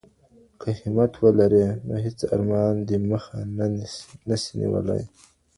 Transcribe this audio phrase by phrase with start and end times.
[0.59, 3.39] که همت ولرې نو هیڅ ارمان دي مخه
[4.27, 5.01] نه سي نیولای.